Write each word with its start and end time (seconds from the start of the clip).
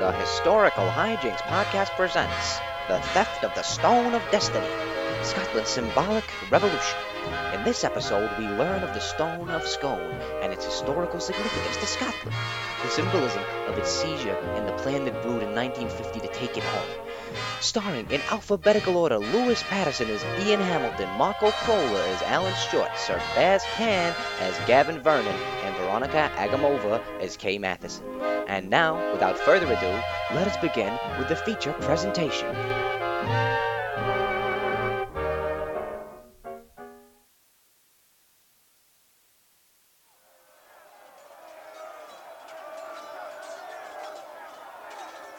The 0.00 0.12
Historical 0.12 0.88
Hijinks 0.88 1.42
podcast 1.42 1.90
presents 1.96 2.58
The 2.88 3.00
Theft 3.12 3.44
of 3.44 3.54
the 3.54 3.62
Stone 3.62 4.14
of 4.14 4.22
Destiny, 4.30 4.66
Scotland's 5.22 5.68
symbolic 5.68 6.24
revolution. 6.50 6.98
In 7.52 7.64
this 7.64 7.84
episode, 7.84 8.30
we 8.38 8.46
learn 8.46 8.82
of 8.82 8.94
the 8.94 9.00
Stone 9.00 9.50
of 9.50 9.66
Scone 9.66 10.20
and 10.40 10.54
its 10.54 10.64
historical 10.64 11.20
significance 11.20 11.76
to 11.76 11.86
Scotland, 11.86 12.36
the 12.82 12.88
symbolism 12.88 13.42
of 13.66 13.76
its 13.76 13.90
seizure 13.90 14.36
and 14.56 14.66
the 14.66 14.72
plan 14.82 15.04
that 15.04 15.20
brewed 15.22 15.42
in 15.42 15.54
1950 15.54 16.20
to 16.20 16.28
take 16.28 16.56
it 16.56 16.64
home. 16.64 17.13
Starring 17.60 18.10
in 18.10 18.20
alphabetical 18.30 18.96
order 18.96 19.18
Lewis 19.18 19.62
Patterson 19.64 20.08
as 20.10 20.24
Ian 20.46 20.60
Hamilton, 20.60 21.08
Marco 21.18 21.50
Prola 21.50 22.06
as 22.14 22.22
Alan 22.22 22.54
Short, 22.70 22.90
Sir 22.96 23.16
Baz 23.34 23.64
Can 23.76 24.14
as 24.40 24.56
Gavin 24.66 25.00
Vernon, 25.00 25.34
and 25.64 25.76
Veronica 25.76 26.30
Agamova 26.36 27.02
as 27.20 27.36
Kay 27.36 27.58
Matheson. 27.58 28.04
And 28.48 28.70
now, 28.70 29.12
without 29.12 29.38
further 29.38 29.66
ado, 29.66 30.02
let 30.34 30.46
us 30.46 30.56
begin 30.58 30.98
with 31.18 31.28
the 31.28 31.36
feature 31.36 31.72
presentation. 31.74 32.54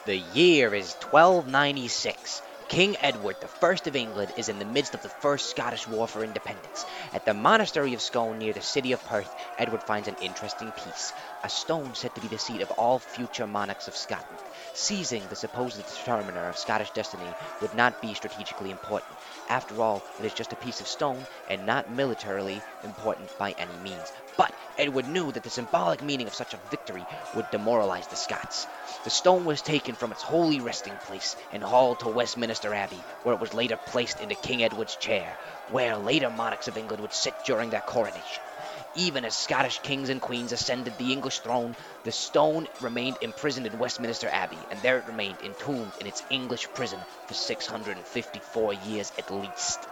The 0.06 0.16
year 0.16 0.72
is 0.72 0.94
1296. 1.10 2.40
King 2.68 2.96
Edward 3.00 3.38
I 3.42 3.72
of 3.86 3.96
England 3.96 4.32
is 4.36 4.48
in 4.48 4.60
the 4.60 4.64
midst 4.64 4.94
of 4.94 5.02
the 5.02 5.08
First 5.08 5.48
Scottish 5.48 5.88
War 5.88 6.06
for 6.06 6.22
Independence. 6.22 6.84
At 7.12 7.24
the 7.24 7.34
monastery 7.34 7.92
of 7.92 8.00
Scone 8.00 8.38
near 8.38 8.52
the 8.52 8.60
city 8.60 8.92
of 8.92 9.02
Perth, 9.02 9.34
Edward 9.58 9.82
finds 9.82 10.06
an 10.06 10.14
interesting 10.20 10.70
piece, 10.70 11.12
a 11.42 11.48
stone 11.48 11.96
said 11.96 12.14
to 12.14 12.20
be 12.20 12.28
the 12.28 12.38
seat 12.38 12.60
of 12.60 12.70
all 12.70 13.00
future 13.00 13.48
monarchs 13.48 13.88
of 13.88 13.96
Scotland. 13.96 14.38
Seizing 14.72 15.26
the 15.26 15.34
supposed 15.34 15.84
determiner 15.84 16.48
of 16.48 16.56
Scottish 16.56 16.92
destiny 16.92 17.36
would 17.60 17.74
not 17.74 18.00
be 18.00 18.14
strategically 18.14 18.70
important. 18.70 19.18
After 19.48 19.82
all, 19.82 20.04
it 20.18 20.24
is 20.24 20.34
just 20.34 20.52
a 20.52 20.56
piece 20.56 20.80
of 20.80 20.86
stone 20.86 21.26
and 21.48 21.66
not 21.66 21.90
militarily 21.90 22.62
important 22.84 23.36
by 23.38 23.56
any 23.58 23.76
means. 23.76 24.12
But 24.38 24.54
Edward 24.76 25.06
knew 25.06 25.32
that 25.32 25.42
the 25.44 25.48
symbolic 25.48 26.02
meaning 26.02 26.26
of 26.26 26.34
such 26.34 26.52
a 26.52 26.58
victory 26.58 27.08
would 27.32 27.48
demoralize 27.48 28.06
the 28.06 28.16
Scots. 28.16 28.66
The 29.02 29.08
stone 29.08 29.46
was 29.46 29.62
taken 29.62 29.94
from 29.94 30.12
its 30.12 30.20
holy 30.20 30.60
resting 30.60 30.98
place 30.98 31.36
and 31.50 31.64
hauled 31.64 32.00
to 32.00 32.10
Westminster 32.10 32.74
Abbey, 32.74 33.06
where 33.22 33.32
it 33.34 33.40
was 33.40 33.54
later 33.54 33.78
placed 33.78 34.20
into 34.20 34.34
King 34.34 34.62
Edward's 34.62 34.94
chair, 34.94 35.38
where 35.64 35.96
later 35.96 36.28
monarchs 36.28 36.68
of 36.68 36.76
England 36.76 37.00
would 37.00 37.14
sit 37.14 37.38
during 37.44 37.70
their 37.70 37.80
coronation. 37.80 38.44
Even 38.92 39.24
as 39.24 39.34
Scottish 39.34 39.78
kings 39.78 40.10
and 40.10 40.20
queens 40.20 40.52
ascended 40.52 40.98
the 40.98 41.12
English 41.12 41.40
throne, 41.40 41.74
the 42.02 42.12
stone 42.12 42.68
remained 42.78 43.16
imprisoned 43.22 43.66
in 43.66 43.78
Westminster 43.78 44.28
Abbey, 44.28 44.66
and 44.70 44.82
there 44.82 44.98
it 44.98 45.06
remained 45.06 45.40
entombed 45.40 45.96
in 45.96 46.06
its 46.06 46.22
English 46.28 46.70
prison 46.74 47.06
for 47.26 47.32
654 47.32 48.74
years 48.74 49.12
at 49.16 49.30
least. 49.30 49.88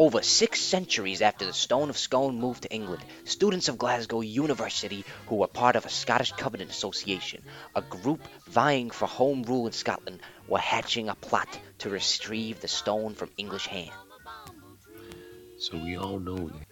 Over 0.00 0.22
six 0.22 0.62
centuries 0.62 1.20
after 1.20 1.44
the 1.44 1.52
Stone 1.52 1.90
of 1.90 1.98
Scone 1.98 2.40
moved 2.40 2.62
to 2.62 2.72
England, 2.72 3.04
students 3.24 3.68
of 3.68 3.76
Glasgow 3.76 4.22
University, 4.22 5.04
who 5.26 5.36
were 5.36 5.46
part 5.46 5.76
of 5.76 5.84
a 5.84 5.90
Scottish 5.90 6.32
Covenant 6.32 6.70
Association, 6.70 7.42
a 7.76 7.82
group 7.82 8.26
vying 8.48 8.88
for 8.88 9.04
home 9.04 9.42
rule 9.42 9.66
in 9.66 9.74
Scotland, 9.74 10.20
were 10.48 10.58
hatching 10.58 11.10
a 11.10 11.14
plot 11.14 11.60
to 11.80 11.90
retrieve 11.90 12.62
the 12.62 12.66
stone 12.66 13.14
from 13.14 13.28
English 13.36 13.66
hands. 13.66 13.92
So 15.58 15.76
we 15.76 15.98
all 15.98 16.18
know 16.18 16.48
that. 16.48 16.66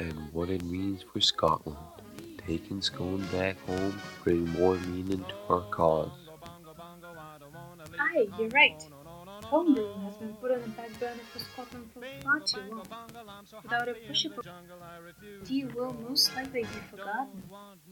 And 0.00 0.32
what 0.32 0.50
it 0.50 0.64
means 0.64 1.04
for 1.12 1.20
Scotland. 1.20 1.78
Taking 2.44 2.82
Scone 2.82 3.24
back 3.30 3.56
home 3.66 4.00
bring 4.24 4.48
more 4.50 4.74
meaning 4.74 5.24
to 5.28 5.34
our 5.48 5.60
cause. 5.70 6.10
Aye, 8.00 8.26
you're 8.36 8.48
right. 8.48 8.82
Home 9.50 9.74
rule 9.74 9.98
has 10.04 10.14
been 10.16 10.34
put 10.34 10.50
on 10.50 10.60
the 10.60 10.68
back 10.68 11.00
burner 11.00 11.22
for 11.32 11.38
Scotland 11.38 11.90
for 11.94 12.02
far 12.22 12.40
too 12.40 12.60
long. 12.70 12.86
Without 13.62 13.88
a 13.88 13.94
pushable 13.94 14.44
tea 15.42 15.64
will 15.64 15.94
most 16.06 16.36
likely 16.36 16.64
be 16.64 16.68
forgotten. 16.90 17.42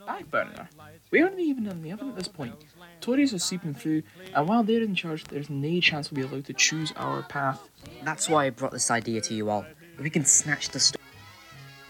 Back 0.06 0.30
burner. 0.30 0.68
We 1.10 1.22
aren't 1.22 1.38
even 1.38 1.66
in 1.66 1.82
the 1.82 1.92
oven 1.92 2.10
at 2.10 2.16
this 2.16 2.28
point. 2.28 2.54
Tories 3.00 3.32
are 3.32 3.38
seeping 3.38 3.72
through, 3.72 4.02
and 4.34 4.46
while 4.46 4.64
they're 4.64 4.82
in 4.82 4.94
charge, 4.94 5.24
there's 5.24 5.48
no 5.48 5.80
chance 5.80 6.10
we'll 6.10 6.26
be 6.26 6.30
allowed 6.30 6.44
to 6.44 6.52
choose 6.52 6.92
our 6.94 7.22
path. 7.22 7.70
That's 8.04 8.28
why 8.28 8.44
I 8.44 8.50
brought 8.50 8.72
this 8.72 8.90
idea 8.90 9.22
to 9.22 9.34
you 9.34 9.48
all. 9.48 9.64
We 9.98 10.10
can 10.10 10.26
snatch 10.26 10.68
the 10.68 10.80
stone. 10.80 11.00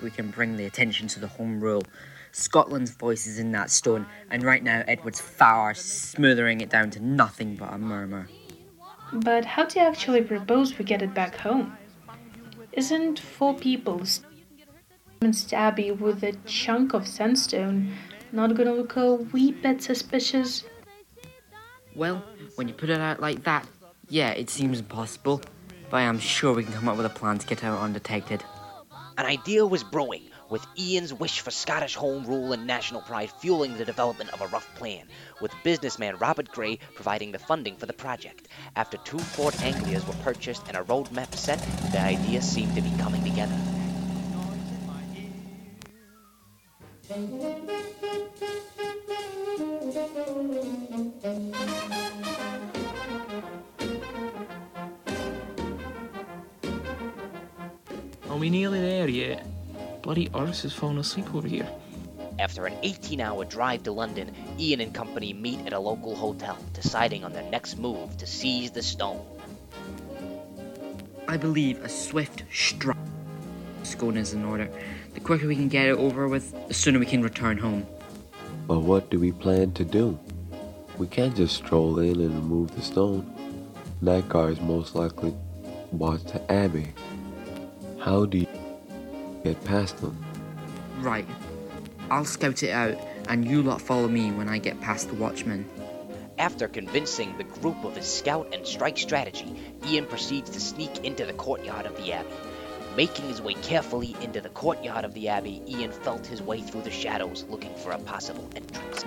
We 0.01 0.13
can 0.13 0.31
bring 0.31 0.57
the 0.57 0.67
attention 0.67 1.09
to 1.09 1.19
the 1.19 1.27
home 1.27 1.61
rule. 1.61 1.83
Scotland's 2.31 2.93
voice 2.93 3.27
is 3.27 3.41
in 3.41 3.51
that 3.53 3.71
stone, 3.71 4.07
and 4.31 4.45
right 4.45 4.63
now 4.63 4.85
Edward's 4.87 5.21
far 5.21 5.75
smoothing 5.75 6.61
it 6.61 6.71
down 6.71 6.91
to 6.91 7.01
nothing 7.01 7.57
but 7.57 7.73
a 7.73 7.79
murmur. 7.79 8.29
But 9.25 9.47
how 9.47 9.65
do 9.65 9.81
you 9.81 9.87
actually 9.87 10.23
propose 10.23 10.77
we 10.77 10.85
get 10.85 11.01
it 11.01 11.15
back 11.15 11.37
home? 11.37 11.77
Isn't 12.73 13.19
four 13.19 13.55
people 13.55 14.03
Abbey 15.53 15.91
with 15.91 16.23
a 16.23 16.33
chunk 16.45 16.93
of 16.93 17.09
sandstone 17.09 17.95
not 18.33 18.55
gonna 18.55 18.75
look 18.75 18.97
a 18.97 19.15
wee 19.15 19.53
bit 19.53 19.83
suspicious? 19.83 20.65
Well, 21.95 22.23
when 22.57 22.69
you 22.69 22.75
put 22.75 22.91
it 22.91 23.01
out 23.01 23.19
like 23.19 23.43
that, 23.45 23.67
yeah, 24.11 24.33
it 24.33 24.51
seems 24.51 24.81
impossible. 24.81 25.41
But 25.89 25.97
I 25.97 26.03
am 26.03 26.19
sure 26.19 26.53
we 26.53 26.65
can 26.65 26.75
come 26.75 26.89
up 26.89 26.99
with 26.99 27.07
a 27.07 27.11
plan 27.11 27.39
to 27.39 27.47
get 27.47 27.65
out 27.65 27.81
undetected. 27.81 28.45
An 29.17 29.25
idea 29.25 29.65
was 29.65 29.83
brewing, 29.83 30.25
with 30.49 30.67
Ian's 30.79 31.13
wish 31.13 31.41
for 31.41 31.51
Scottish 31.51 31.95
home 31.95 32.25
rule 32.25 32.53
and 32.53 32.67
national 32.67 33.01
pride 33.03 33.31
fueling 33.31 33.77
the 33.77 33.85
development 33.85 34.33
of 34.33 34.41
a 34.41 34.47
rough 34.49 34.73
plan, 34.77 35.07
with 35.41 35.53
businessman 35.65 36.17
Robert 36.17 36.51
Gray 36.51 36.79
providing 36.95 37.33
the 37.33 37.39
funding 37.39 37.77
for 37.77 37.87
the 37.87 37.93
project. 37.93 38.49
After 38.77 38.97
two 38.99 39.19
Ford 39.19 39.55
Anglias 39.63 40.07
were 40.07 40.15
purchased 40.23 40.63
and 40.69 40.77
a 40.77 40.83
roadmap 40.83 41.35
set, 41.35 41.59
the 41.93 42.01
idea 42.01 42.41
seemed 42.43 42.75
to 42.75 42.83
be 42.83 42.93
coming 42.99 43.23
together. 43.25 43.57
Are 58.29 58.39
we 58.39 58.51
nearly 58.51 58.81
there 58.81 59.09
yet? 59.09 59.56
Bloody 60.07 60.31
Earth 60.37 60.63
has 60.63 60.73
fallen 60.73 60.99
asleep 60.99 61.35
over 61.35 61.49
here. 61.49 61.69
After 62.39 62.65
an 62.65 62.79
18 62.85 63.21
hour 63.21 63.45
drive 63.45 63.83
to 63.83 63.91
London, 63.91 64.31
Ian 64.57 64.81
and 64.81 64.95
company 64.95 65.33
meet 65.33 65.67
at 65.67 65.73
a 65.73 65.81
local 65.81 66.15
hotel, 66.15 66.57
deciding 66.75 67.25
on 67.25 67.33
their 67.33 67.43
next 67.51 67.77
move 67.77 68.17
to 68.19 68.25
seize 68.25 68.71
the 68.71 68.85
stone. 68.85 69.21
I 71.27 71.37
believe 71.37 71.83
a 71.83 71.89
swift 71.89 72.45
strike 72.53 72.97
Scone 73.83 74.17
is 74.17 74.33
in 74.33 74.45
order. 74.45 74.71
The 75.15 75.19
quicker 75.19 75.49
we 75.49 75.57
can 75.57 75.67
get 75.67 75.87
it 75.87 75.99
over 75.99 76.29
with, 76.29 76.55
the 76.69 76.75
sooner 76.75 77.01
we 77.01 77.07
can 77.07 77.21
return 77.21 77.59
home. 77.59 77.85
But 78.69 78.83
what 78.83 79.11
do 79.11 79.19
we 79.19 79.33
plan 79.33 79.73
to 79.73 79.85
do? 79.85 80.17
We 80.99 81.09
can't 81.09 81.35
just 81.35 81.57
stroll 81.57 81.99
in 81.99 82.21
and 82.21 82.33
remove 82.33 82.77
the 82.77 82.83
stone. 82.83 83.29
That 84.03 84.29
guard 84.29 84.53
is 84.53 84.61
most 84.61 84.95
likely 84.95 85.35
watch 85.91 86.23
the 86.23 86.49
Abbey. 86.53 86.93
How 87.99 88.25
do 88.25 88.39
you 88.39 88.66
get 89.47 89.65
past 89.65 89.99
them? 89.99 90.17
Right. 90.99 91.27
I'll 92.11 92.25
scout 92.25 92.63
it 92.63 92.71
out, 92.71 92.99
and 93.29 93.47
you 93.47 93.63
lot 93.63 93.81
follow 93.81 94.09
me 94.09 94.33
when 94.33 94.49
I 94.49 94.59
get 94.59 94.81
past 94.81 95.09
the 95.09 95.15
watchman. 95.15 95.69
After 96.39 96.69
convincing 96.69 97.37
the 97.39 97.45
group 97.45 97.85
of 97.85 97.97
his 97.97 98.07
scout 98.07 98.53
and 98.53 98.67
strike 98.67 98.99
strategy, 98.99 99.55
Ian 99.87 100.07
proceeds 100.07 100.51
to 100.51 100.61
sneak 100.61 101.05
into 101.05 101.25
the 101.25 101.33
courtyard 101.33 101.87
of 101.87 101.97
the 101.97 102.13
Abbey. 102.13 102.29
Making 102.97 103.29
his 103.29 103.41
way 103.41 103.55
carefully 103.55 104.17
into 104.21 104.41
the 104.41 104.49
courtyard 104.49 105.05
of 105.05 105.15
the 105.15 105.29
Abbey, 105.29 105.63
Ian 105.67 105.93
felt 105.93 106.27
his 106.27 106.43
way 106.43 106.61
through 106.61 106.83
the 106.83 106.91
shadows 106.91 107.45
looking 107.49 107.75
for 107.77 107.93
a 107.93 107.99
possible 107.99 108.49
entrance. 108.57 109.05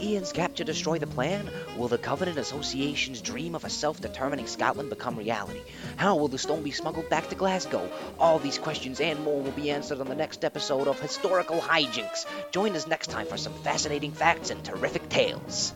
Ian's 0.00 0.32
capture 0.32 0.64
destroy 0.64 0.98
the 0.98 1.06
plan? 1.06 1.50
Will 1.76 1.88
the 1.88 1.98
Covenant 1.98 2.38
Association's 2.38 3.20
dream 3.20 3.54
of 3.54 3.64
a 3.64 3.70
self-determining 3.70 4.46
Scotland 4.46 4.88
become 4.88 5.16
reality? 5.16 5.60
How 5.96 6.16
will 6.16 6.28
the 6.28 6.38
stone 6.38 6.62
be 6.62 6.70
smuggled 6.70 7.08
back 7.10 7.28
to 7.28 7.34
Glasgow? 7.34 7.88
All 8.18 8.38
these 8.38 8.58
questions 8.58 9.00
and 9.00 9.22
more 9.22 9.42
will 9.42 9.52
be 9.52 9.70
answered 9.70 10.00
on 10.00 10.08
the 10.08 10.14
next 10.14 10.44
episode 10.44 10.88
of 10.88 10.98
Historical 10.98 11.60
Hijinks. 11.60 12.26
Join 12.50 12.74
us 12.76 12.86
next 12.86 13.10
time 13.10 13.26
for 13.26 13.36
some 13.36 13.54
fascinating 13.62 14.12
facts 14.12 14.50
and 14.50 14.64
terrific 14.64 15.08
tales. 15.08 15.74